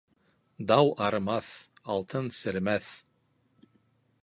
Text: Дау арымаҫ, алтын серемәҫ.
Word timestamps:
Дау 0.71 0.89
арымаҫ, 1.07 1.51
алтын 1.95 2.33
серемәҫ. 2.41 2.91